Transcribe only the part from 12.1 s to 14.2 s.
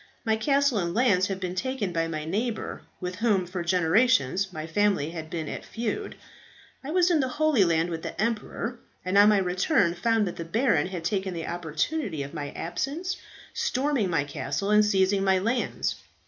of my absence, storming